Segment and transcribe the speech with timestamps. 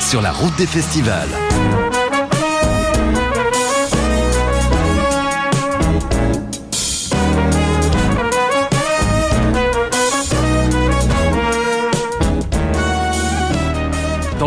[0.00, 1.28] Sur la route des festivals.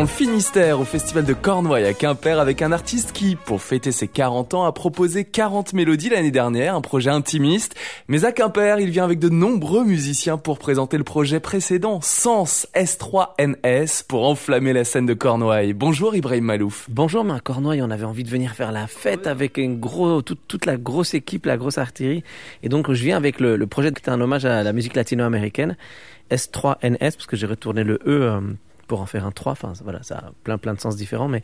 [0.03, 4.09] Le Finistère au festival de Cornouailles à Quimper avec un artiste qui, pour fêter ses
[4.09, 7.73] 40 ans, a proposé 40 mélodies l'année dernière, un projet intimiste.
[8.09, 12.67] Mais à Quimper, il vient avec de nombreux musiciens pour présenter le projet précédent, Sens
[12.75, 15.71] S3NS, pour enflammer la scène de Cornouailles.
[15.71, 16.87] Bonjour Ibrahim Malouf.
[16.89, 20.21] Bonjour, mais à Cornouailles, on avait envie de venir faire la fête avec une gros,
[20.21, 22.25] toute, toute la grosse équipe, la grosse artillerie.
[22.61, 24.97] Et donc, je viens avec le, le projet qui était un hommage à la musique
[24.97, 25.77] latino-américaine,
[26.29, 28.41] S3NS, parce que j'ai retourné le E euh,
[28.93, 29.53] pour en faire un 3.
[29.53, 31.27] Enfin, voilà, ça a plein plein de sens différents.
[31.27, 31.41] Mais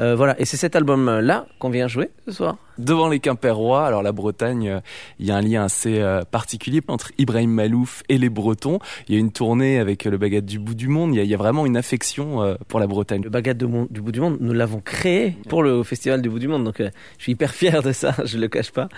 [0.00, 2.56] euh, voilà, et c'est cet album-là qu'on vient jouer ce soir.
[2.78, 4.80] Devant les Quimperois, alors la Bretagne, euh,
[5.18, 8.78] il y a un lien assez euh, particulier entre Ibrahim Malouf et les Bretons.
[9.06, 11.14] Il y a une tournée avec le Baguette du bout du monde.
[11.14, 13.20] Il y a, il y a vraiment une affection pour la Bretagne.
[13.22, 13.66] Le Baguette du
[14.00, 16.64] bout du monde, nous l'avons créé pour le Festival du bout du monde.
[16.64, 18.88] Donc je suis hyper fier de ça, je le cache pas.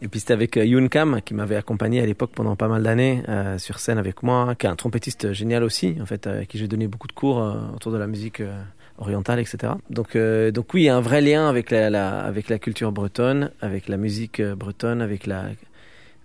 [0.00, 3.22] Et puis c'était avec Yoon Kam qui m'avait accompagné à l'époque pendant pas mal d'années
[3.28, 6.58] euh, sur scène avec moi, qui est un trompettiste génial aussi, en fait, à qui
[6.58, 8.62] j'ai donné beaucoup de cours euh, autour de la musique euh,
[8.98, 9.72] orientale, etc.
[9.90, 13.50] Donc, donc oui, il y a un vrai lien avec la, avec la culture bretonne,
[13.60, 15.46] avec la musique bretonne, avec la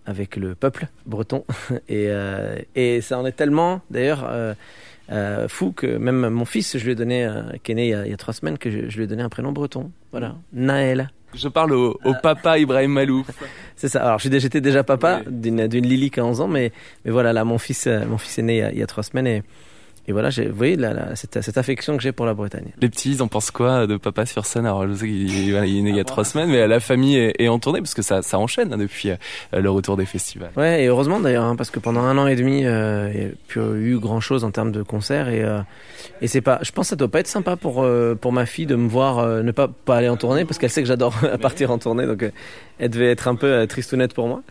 [0.05, 1.45] avec le peuple breton.
[1.87, 2.09] et,
[2.75, 4.55] et ça en est tellement, d'ailleurs.
[5.11, 8.09] Euh, fou que même mon fils, je lui ai donné, euh, qui est né il
[8.09, 9.91] y, a, trois semaines, que je, lui ai donné un prénom breton.
[10.11, 11.11] Voilà, Naël.
[11.33, 13.27] Je parle au, au papa Ibrahim Malouf.
[13.75, 14.03] C'est ça.
[14.03, 16.71] Alors j'étais déjà papa d'une d'une Lily qui a 11 ans, mais
[17.05, 18.87] mais voilà là mon fils mon fils est né il y a, il y a
[18.87, 19.43] trois semaines et
[20.07, 22.73] et voilà, j'ai, vous voyez, la, la, cette, cette, affection que j'ai pour la Bretagne.
[22.81, 24.65] Les petits, ils en pensent quoi de papa sur scène?
[24.65, 27.17] Alors, je sais qu'il il est né il y a trois semaines, mais la famille
[27.17, 29.15] est, est en tournée parce que ça, ça enchaîne hein, depuis euh,
[29.53, 30.51] le retour des festivals.
[30.57, 33.25] Ouais, et heureusement d'ailleurs, hein, parce que pendant un an et demi, euh, il n'y
[33.27, 35.59] a plus eu grand chose en termes de concerts et euh,
[36.21, 38.45] et c'est pas, je pense que ça doit pas être sympa pour euh, pour ma
[38.45, 40.87] fille de me voir euh, ne pas pas aller en tournée parce qu'elle sait que
[40.87, 42.25] j'adore partir en tournée, donc
[42.79, 44.41] elle devait être un peu tristounette pour moi.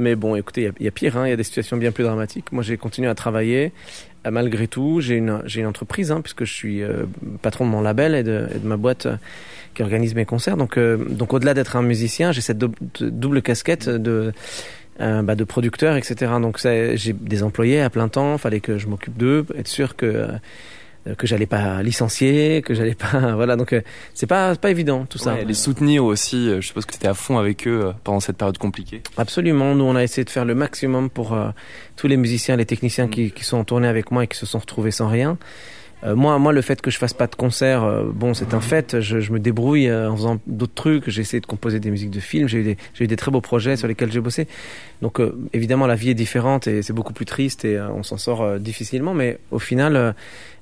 [0.00, 2.04] Mais bon, écoutez, il y, a pire, hein, il y a des situations bien plus
[2.04, 2.52] dramatiques.
[2.52, 3.70] Moi, j'ai continué à travailler.
[4.26, 5.30] Euh, malgré tout, j'ai une,
[5.66, 7.04] entreprise, hein, puisque je suis euh,
[7.42, 9.16] patron de mon label et de, ma boîte euh,
[9.74, 10.56] qui organise mes concerts.
[10.56, 14.32] Donc, donc au-delà d'être un musicien, j'ai cette do double casquette de,
[14.98, 16.32] bah, producteur, etc.
[16.40, 18.38] Donc, j'ai des employés à plein temps.
[18.38, 20.28] Fallait que je m'occupe d'eux, être sûr que
[21.16, 23.80] que j'allais pas licencier, que j'allais pas voilà donc euh,
[24.14, 25.34] c'est pas pas évident tout ça.
[25.34, 28.20] Ouais, les soutenir aussi, euh, je suppose que tu étais à fond avec eux pendant
[28.20, 29.02] cette période compliquée.
[29.16, 31.50] Absolument, nous on a essayé de faire le maximum pour euh,
[31.96, 34.58] tous les musiciens, les techniciens qui, qui sont tournés avec moi et qui se sont
[34.58, 35.38] retrouvés sans rien.
[36.04, 38.60] Euh, moi, moi, le fait que je fasse pas de concert, euh, bon, c'est un
[38.60, 39.00] fait.
[39.00, 41.08] Je, je me débrouille euh, en faisant d'autres trucs.
[41.10, 42.48] J'ai essayé de composer des musiques de films.
[42.48, 44.46] J'ai eu des, j'ai eu des très beaux projets sur lesquels j'ai bossé.
[45.02, 48.16] Donc, euh, évidemment, la vie est différente et c'est beaucoup plus triste et on s'en
[48.16, 49.14] sort difficilement.
[49.14, 50.14] Mais au final,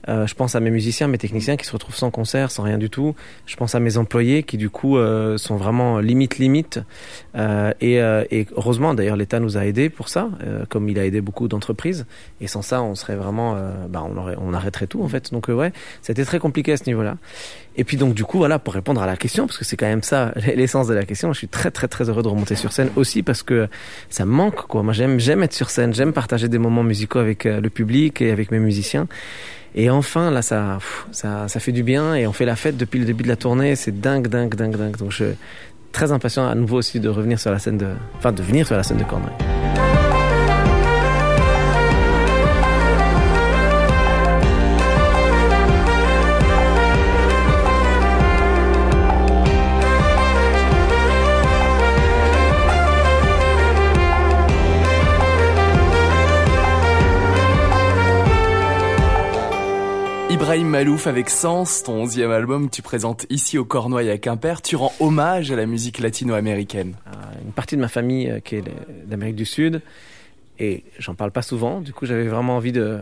[0.06, 2.88] je pense à mes musiciens, mes techniciens qui se retrouvent sans concert, sans rien du
[2.88, 3.16] tout.
[3.46, 4.96] Je pense à mes employés qui, du coup,
[5.36, 6.80] sont vraiment limite limite.
[7.34, 10.28] et, et heureusement, d'ailleurs, l'État nous a aidés pour ça,
[10.68, 12.06] comme il a aidé beaucoup d'entreprises.
[12.40, 13.56] Et sans ça, on serait vraiment,
[13.88, 15.27] bah, on aurait, on arrêterait tout en fait.
[15.32, 15.72] Donc euh, ouais,
[16.02, 17.16] c'était très compliqué à ce niveau-là.
[17.76, 19.86] Et puis donc du coup voilà pour répondre à la question parce que c'est quand
[19.86, 21.32] même ça l'essence de la question.
[21.32, 23.68] Je suis très très très heureux de remonter sur scène aussi parce que
[24.10, 24.82] ça me manque quoi.
[24.82, 28.20] Moi j'aime j'aime être sur scène, j'aime partager des moments musicaux avec euh, le public
[28.20, 29.06] et avec mes musiciens.
[29.74, 30.78] Et enfin là ça
[31.12, 33.36] ça ça fait du bien et on fait la fête depuis le début de la
[33.36, 33.76] tournée.
[33.76, 34.96] C'est dingue dingue dingue dingue.
[34.96, 35.26] Donc je
[35.92, 38.76] très impatient à nouveau aussi de revenir sur la scène de enfin de venir sur
[38.76, 39.67] la scène de Cornouailles.
[60.78, 64.76] Malouf avec Sens, ton onzième album que tu présentes ici au Cornouailles à Quimper, tu
[64.76, 66.94] rends hommage à la musique latino-américaine.
[67.44, 68.64] Une partie de ma famille euh, qui est
[69.04, 69.82] d'Amérique du Sud,
[70.60, 73.00] et j'en parle pas souvent, du coup j'avais vraiment envie de,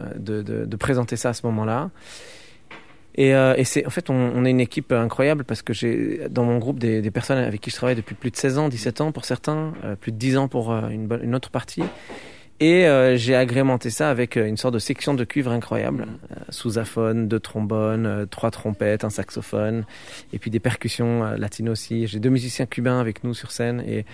[0.80, 1.90] présenter ça à ce moment-là.
[3.14, 6.78] Et, euh, en fait on, est une équipe incroyable parce que j'ai dans mon groupe
[6.78, 9.74] des, personnes avec qui je travaille depuis plus de 16 ans, 17 ans pour certains,
[9.84, 11.82] euh, plus de 10 ans pour euh, une autre partie.
[12.58, 16.36] Et euh, j'ai agrémenté ça avec euh, une sorte de section de cuivre incroyable, euh,
[16.48, 19.84] sousaphone, deux trombones, euh, trois trompettes, un saxophone,
[20.32, 22.06] et puis des percussions euh, latines aussi.
[22.06, 23.84] J'ai deux musiciens cubains avec nous sur scène.
[23.86, 24.06] Et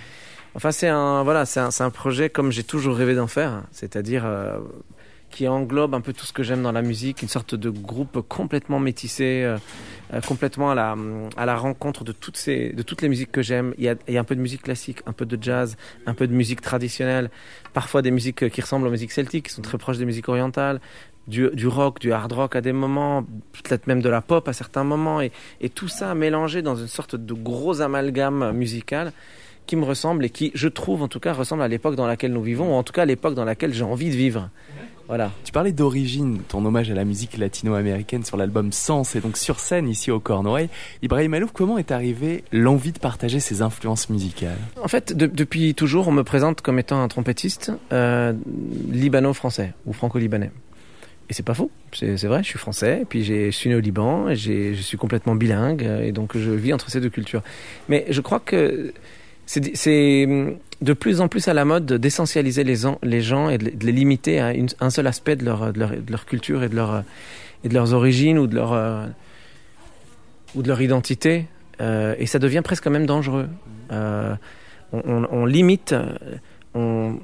[0.56, 4.24] enfin, c'est un voilà, c'est un, un, projet comme j'ai toujours rêvé d'en faire, c'est-à-dire
[4.26, 4.58] euh,
[5.32, 8.20] qui englobe un peu tout ce que j'aime dans la musique, une sorte de groupe
[8.28, 13.74] complètement métissé, euh, complètement à la, rencontre de toutes, les musiques que j'aime.
[13.78, 15.76] Il, y a un peu de musique classique, un peu de jazz,
[16.06, 17.30] un peu de musique traditionnelle,
[17.72, 20.80] parfois des musiques qui ressemblent aux musiques celtiques, qui sont très proches des musiques orientales,
[21.26, 24.84] du, rock, du hard rock à des moments, peut-être même de la pop à certains
[24.84, 29.12] moments, et tout ça mélangé dans une sorte de gros amalgame musical
[29.66, 32.32] qui me ressemble et qui, je trouve en tout cas, ressemble à l'époque dans laquelle
[32.32, 34.50] nous vivons, ou en tout cas à l'époque dans laquelle j'ai envie de vivre.
[35.08, 35.30] Voilà.
[35.44, 39.60] Tu parlais d'origine, ton hommage à la musique latino-américaine sur l'album Sens et donc sur
[39.60, 40.68] scène ici au Cornouailles.
[41.02, 44.58] Ibrahim Alouf, comment est arrivé l'envie de partager ses influences musicales?
[44.82, 48.32] En fait, de, depuis toujours, on me présente comme étant un trompettiste euh,
[48.90, 50.50] libano-français ou franco-libanais.
[51.28, 53.80] Et c'est pas faux, c'est vrai, je suis français, et puis je suis né au
[53.80, 57.42] Liban, et je suis complètement bilingue, et donc je vis entre ces deux cultures.
[57.88, 58.92] Mais je crois que
[59.74, 60.26] c'est
[60.80, 64.52] de plus en plus à la mode d'essentialiser les, gens et de, les limiter à
[64.80, 69.06] un seul aspect de leur, culture et de, leurs origines ou de leur, euh,
[70.54, 71.46] identité.
[71.80, 73.48] Euh, et ça devient presque même dangereux.
[73.90, 74.34] Euh,
[74.92, 75.94] on, limite,
[76.74, 77.18] on,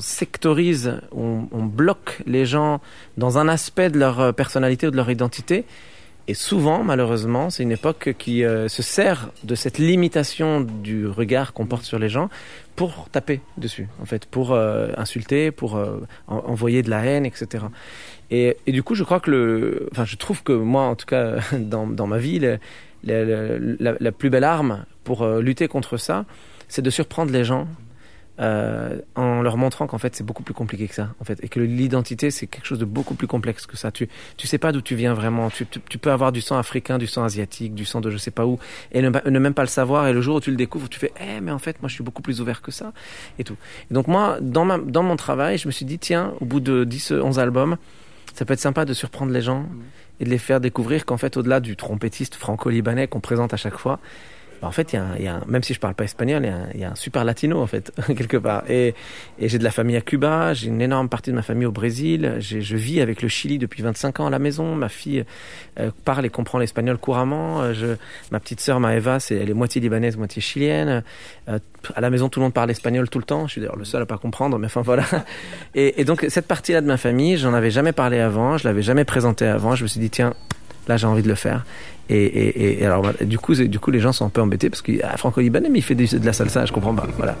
[0.00, 2.80] sectorise, on, bloque les gens
[3.16, 5.64] dans un aspect de leur personnalité ou de leur identité
[6.28, 11.54] et souvent, malheureusement, c'est une époque qui euh, se sert de cette limitation du regard
[11.54, 12.28] qu'on porte sur les gens
[12.76, 17.64] pour taper dessus, en fait, pour euh, insulter, pour euh, envoyer de la haine, etc.
[18.30, 21.36] Et, du coup, je crois que le, enfin, je trouve que moi, en tout cas,
[21.58, 22.40] dans, dans ma vie,
[23.04, 26.26] la, plus belle arme pour lutter contre ça,
[26.68, 27.66] c'est de surprendre les gens
[28.40, 31.48] euh, en leur montrant qu'en fait c'est beaucoup plus compliqué que ça en fait et
[31.48, 33.90] que l'identité c'est quelque chose de beaucoup plus complexe que ça.
[33.90, 35.50] Tu tu sais pas d'où tu viens vraiment.
[35.50, 38.16] Tu, tu, tu, peux avoir du sang africain du sang asiatique du sang de je
[38.16, 38.58] sais pas où
[38.92, 40.98] et ne, ne, même pas le savoir et le jour où tu le découvres tu
[40.98, 42.92] fais eh mais en fait moi je suis beaucoup plus ouvert que ça
[43.38, 43.56] et tout.
[43.90, 46.60] Et donc moi dans ma dans mon travail je me suis dit tiens au bout
[46.60, 47.76] de 10 11 albums
[48.34, 49.66] ça peut être sympa de surprendre les gens
[50.20, 53.78] et de les faire découvrir qu'en fait au-delà du trompettiste franco-libanais qu'on présente à chaque
[53.78, 53.98] fois
[54.62, 57.24] en fait, y, a même si je parle pas espagnol, il y, a un, super
[57.24, 58.64] latino en fait quelque part.
[58.68, 58.94] Et,
[59.40, 62.36] j'ai de la famille à Cuba, j'ai une énorme partie de ma famille au Brésil.
[62.40, 64.74] Je vis avec le Chili depuis 25 ans à la maison.
[64.74, 65.24] Ma fille
[65.78, 67.62] euh, parle et comprend l'espagnol couramment.
[67.62, 67.96] Euh,
[68.30, 71.02] ma petite sœur Maeva, c'est elle est moitié libanaise, moitié chilienne.
[71.48, 71.58] Euh,
[71.94, 73.46] à la maison, tout le monde parle espagnol tout le temps.
[73.46, 75.04] Je suis d'ailleurs le seul à pas comprendre, mais enfin voilà.
[75.74, 79.04] Et, donc cette partie-là de ma famille, j'en avais jamais parlé avant, je l'avais jamais
[79.04, 79.74] présenté avant.
[79.74, 80.34] Je me suis dit tiens,
[80.88, 81.64] là j'ai envie de le faire.
[82.10, 84.80] Et, et, et alors, du coup, du coup, les gens sont un peu embêtés parce
[84.80, 87.06] qu'il y a franco-libanais, mais il fait de la salsa, je comprends pas.
[87.18, 87.36] Voilà.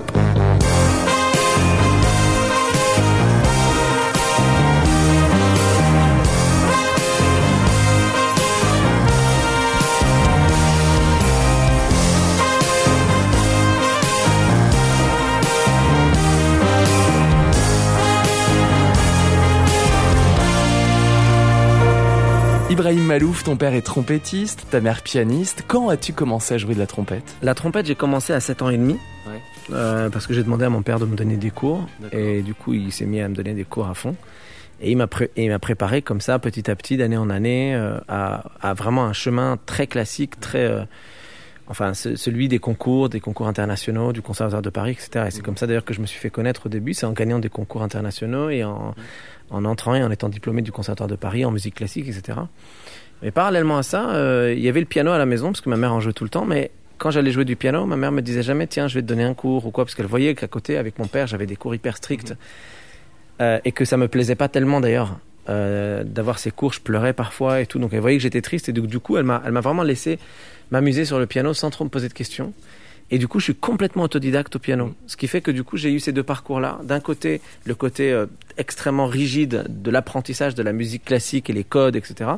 [22.88, 25.62] Ibrahim Malouf, ton père est trompettiste, ta mère pianiste.
[25.68, 27.36] Quand as-tu commencé à jouer de la trompette?
[27.42, 28.94] La trompette, j'ai commencé à 7 ans et demi.
[29.26, 29.42] Ouais.
[29.72, 31.86] Euh, parce que j'ai demandé à mon père de me donner des cours.
[32.12, 34.16] Et du coup, il s'est mis à me donner des cours à fond.
[34.80, 35.30] Et il m'a pré
[35.60, 39.58] préparé comme ça, petit à petit, d'année en année, euh, à, à, vraiment un chemin
[39.66, 40.64] très classique, très...
[40.64, 40.84] Euh,
[41.68, 45.26] enfin, celui des concours, des concours internationaux, du Conservatoire de Paris, etc.
[45.28, 47.12] Et c'est comme ça d'ailleurs que je me suis fait connaître au début, c'est en
[47.12, 48.94] gagnant des concours internationaux et en,
[49.50, 52.38] en entrant et en étant diplômé du Conservatoire de Paris en musique classique, etc.
[53.22, 55.68] Mais parallèlement à ça, euh, il y avait le piano à la maison parce que
[55.68, 58.12] ma mère en jouait tout le temps, mais quand j'allais jouer du piano, ma mère
[58.12, 60.34] me disait jamais tiens je vais te donner un cours ou quoi parce qu'elle voyait
[60.34, 62.34] qu'à côté avec mon père j'avais des cours hyper stricts.
[63.40, 65.16] Euh, et que ça me plaisait pas tellement d'ailleurs
[65.48, 68.68] euh, d'avoir ces cours, je pleurais parfois et tout donc elle voyait que j'étais triste
[68.68, 70.18] et donc, du coup elle m'a elle m'a vraiment laissé
[70.70, 72.52] m'amuser sur le piano sans trop me poser de questions.
[73.10, 74.94] Et du coup, je suis complètement autodidacte au piano.
[75.06, 76.78] Ce qui fait que du coup, j'ai eu ces deux parcours-là.
[76.84, 78.26] D'un côté, le côté euh,
[78.58, 82.32] extrêmement rigide de l'apprentissage de la musique classique et les codes, etc.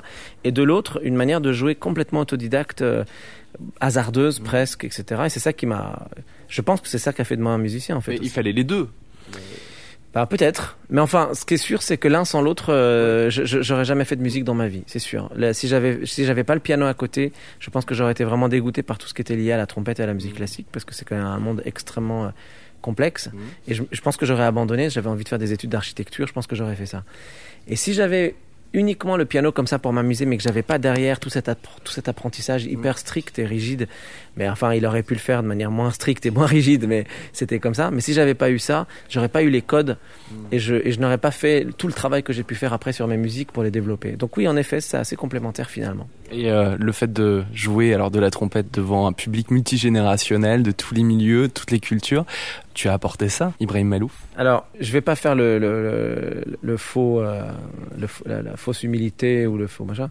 [0.45, 3.05] Et de l'autre, une manière de jouer complètement autodidacte, euh,
[3.81, 5.23] hasardeuse presque, etc.
[5.27, 6.09] Et c'est ça qui m'a...
[6.49, 8.13] Je pense que c'est ça qui a fait de moi un musicien, en fait.
[8.13, 8.89] Mais il fallait les deux.
[10.13, 13.85] Bah peut-être, mais enfin, ce qui est sûr, c'est que l'un sans l'autre, euh, j'aurais
[13.85, 15.31] jamais fait de musique dans ma vie, c'est sûr.
[15.37, 18.25] Là, si j'avais, si j'avais pas le piano à côté, je pense que j'aurais été
[18.25, 20.33] vraiment dégoûté par tout ce qui était lié à la trompette et à la musique
[20.33, 20.37] mmh.
[20.37, 22.29] classique, parce que c'est quand même un monde extrêmement euh,
[22.83, 23.29] complexe.
[23.29, 23.39] Mmh.
[23.69, 24.91] Et je, je, pense que j'aurais abandonné.
[24.91, 27.05] J'avais envie de faire des études d'architecture, je pense que j'aurais fait ça.
[27.69, 28.35] Et si j'avais
[28.73, 31.51] uniquement le piano comme ça pour m'amuser, mais que j'avais pas derrière tout cet,
[31.85, 33.89] tout cet apprentissage hyper strict et rigide.
[34.37, 37.05] Mais enfin, il aurait pu le faire de manière moins stricte et moins rigide, mais
[37.33, 37.91] c'était comme ça.
[37.91, 39.97] Mais si j'avais pas eu ça, j'aurais pas eu les codes
[40.53, 42.93] et je, et je n'aurais pas fait tout le travail que j'ai pu faire après
[42.93, 44.13] sur mes musiques pour les développer.
[44.13, 46.09] Donc oui, en effet, c'est assez complémentaire finalement.
[46.33, 50.71] Et euh, le fait de jouer alors de la trompette devant un public multigénérationnel de
[50.71, 52.25] tous les milieux, toutes les cultures,
[52.75, 57.21] tu as apporté ça, Ibrahim Malouf Alors, je vais pas faire le, le, le, faux,
[57.21, 57.43] euh,
[57.99, 60.11] le, la, fausse humilité ou le faux machin,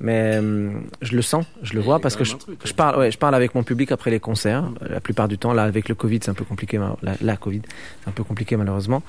[0.00, 3.18] mais hum, je le sens, je le vois parce que je, je, parle, ouais, je
[3.18, 4.64] parle avec mon public après les concerts.
[4.88, 6.78] La plupart du temps, là, avec le Covid, c'est un peu compliqué.
[7.02, 7.62] La, la Covid,
[8.02, 9.02] c'est un peu compliqué malheureusement.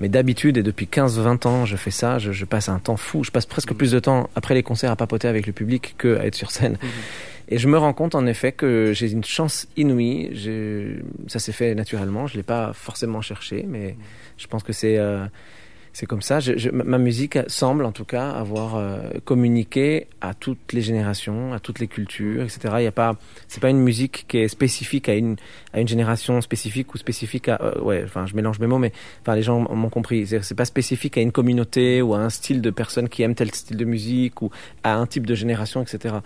[0.00, 2.18] Mais d'habitude et depuis 15-20 ans, je fais ça.
[2.18, 3.24] Je, je, passe un temps fou.
[3.24, 3.76] Je passe presque mmh.
[3.76, 6.50] plus de temps après les concerts à papoter avec le public que à être sur
[6.50, 6.74] scène.
[6.74, 6.86] Mmh.
[7.48, 10.30] Et je me rends compte en effet que j'ai une chance inouïe.
[11.26, 12.26] Ça s'est fait naturellement.
[12.26, 13.96] Je l'ai pas forcément cherché, mais
[14.38, 15.26] je pense que c'est euh,
[15.94, 16.40] c'est comme ça.
[16.72, 21.78] Ma musique semble, en tout cas, avoir euh, communiqué à toutes les générations, à toutes
[21.78, 22.74] les cultures, etc.
[22.78, 25.36] Il y a pas, c'est pas une musique qui est spécifique à une
[25.72, 28.92] à une génération spécifique ou spécifique à, euh, ouais, enfin, je mélange mes mots, mais
[29.22, 30.26] enfin, les gens m'ont compris.
[30.26, 33.54] C'est pas spécifique à une communauté ou à un style de personnes qui aiment tel
[33.54, 34.50] style de musique ou
[34.82, 36.16] à un type de génération, etc.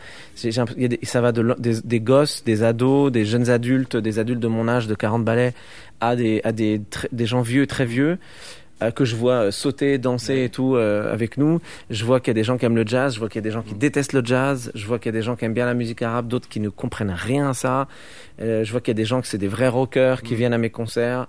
[0.43, 4.19] Y a des, ça va de, des, des gosses, des ados, des jeunes adultes, des
[4.19, 5.53] adultes de mon âge de 40 balais
[6.01, 6.81] à des à des
[7.13, 8.19] des gens vieux, très vieux.
[8.81, 11.61] Euh, que je vois euh, sauter, danser et tout euh, avec nous.
[11.91, 13.45] Je vois qu'il y a des gens qui aiment le jazz, je vois qu'il y
[13.45, 13.79] a des gens qui mm.
[13.79, 16.01] détestent le jazz, je vois qu'il y a des gens qui aiment bien la musique
[16.01, 17.89] arabe, d'autres qui ne comprennent rien à ça.
[18.39, 20.37] je vois qu'il y a des gens qui c'est des vrais rockers qui mm.
[20.37, 21.27] viennent à mes concerts.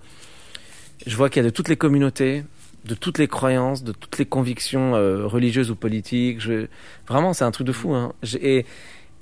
[1.08, 2.44] Je vois qu'il y a de toutes les communautés,
[2.86, 4.92] de toutes les croyances, de toutes les convictions
[5.28, 6.42] religieuses ou politiques.
[6.42, 6.68] Je...
[7.08, 7.96] Vraiment, c'est un truc de fou.
[7.96, 8.14] Hein.
[8.42, 8.66] Et,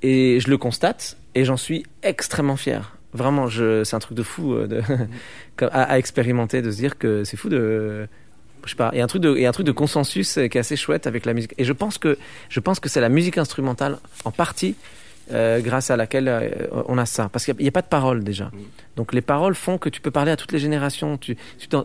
[0.02, 2.97] et je le constate et j'en suis extrêmement fier.
[3.12, 4.82] Vraiment, c'est un truc de fou de,
[5.62, 8.06] à, à, expérimenter, de se dire que c'est fou de,
[8.64, 9.72] je sais pas, il y a un truc de, il y a un truc de
[9.72, 11.54] consensus qui est assez chouette avec la musique.
[11.58, 14.76] Et je pense que, je pense que c'est la musique instrumentale en partie
[15.30, 16.48] euh, grâce à laquelle euh,
[16.86, 17.28] on a ça.
[17.30, 18.50] Parce qu'il n'y a, pas de paroles déjà.
[18.98, 21.18] Donc les paroles font que tu peux parler à toutes les générations.
[21.18, 21.36] Tu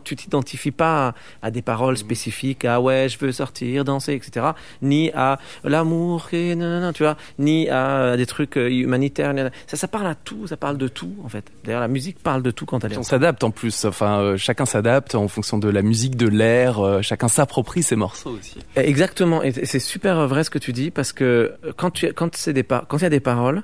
[0.04, 1.98] tu t'identifies pas à, des paroles mm.
[1.98, 4.48] spécifiques, à ouais, je veux sortir, danser, etc.
[4.82, 9.32] Ni à l'amour, tu vois, ni à des trucs euh, humanitaires.
[9.68, 11.46] Ça, ça parle à tout, ça parle de tout en fait.
[11.64, 12.98] D'ailleurs, la musique parle de tout quand elle est.
[12.98, 13.86] On s'adapte en plus.
[13.86, 16.82] Enfin, chacun s'adapte en fonction de la musique, de l'air.
[17.04, 18.58] chacun s'approprie ses morceaux aussi.
[18.76, 19.44] Exactement.
[19.44, 22.64] Et c'est super vrai ce que tu dis parce que quand tu quand c'est des
[22.64, 23.62] quand il y a des paroles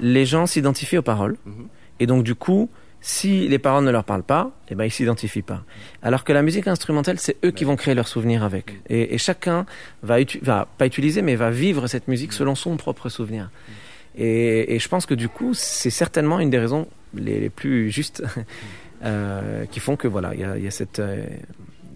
[0.00, 1.36] les gens s'identifient aux paroles.
[1.44, 1.68] Mhm.
[2.00, 5.42] Et donc, du coup, si les paroles ne leur parlent pas, eh ben, ils s'identifient
[5.42, 5.64] pas.
[6.02, 8.80] Alors que la musique instrumentale, c'est eux qui vont créer leurs souvenirs avec.
[8.88, 9.66] Et, chacun
[10.02, 13.50] va, va, pas utiliser, mais va vivre cette musique selon son propre souvenir.
[14.16, 18.22] Et, je pense que du coup, c'est certainement une des raisons les, plus justes
[19.04, 21.24] euh, qui font que voilà, il y a, cette euh,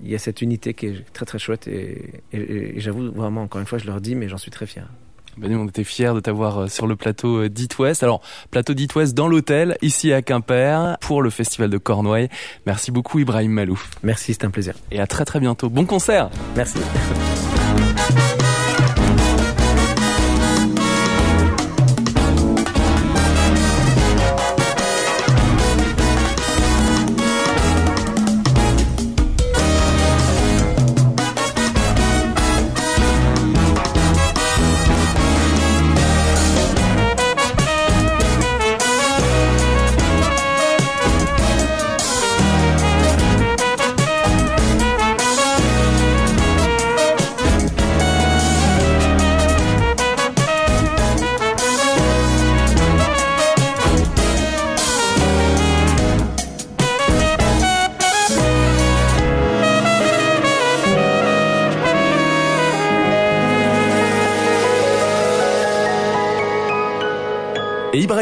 [0.02, 3.60] il y a cette unité qui est très très chouette et, et j'avoue vraiment encore
[3.60, 4.88] une fois je leur dis mais j'en suis très fier.
[5.36, 8.02] Ben on était fiers de t'avoir euh, sur le plateau euh, d'It West.
[8.02, 8.20] Alors,
[8.50, 12.28] plateau d'It West dans l'hôtel, ici à Quimper, pour le festival de Cornouailles.
[12.66, 13.90] Merci beaucoup Ibrahim Malouf.
[14.02, 14.74] Merci, c'était un plaisir.
[14.90, 15.68] Et à très très bientôt.
[15.68, 16.78] Bon concert Merci.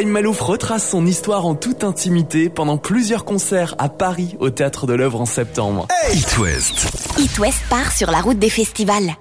[0.00, 4.86] Ibrahim Malouf retrace son histoire en toute intimité pendant plusieurs concerts à Paris au Théâtre
[4.86, 5.88] de l'œuvre en septembre.
[6.04, 7.18] Hey It West.
[7.18, 9.14] It West part sur la route des festivals.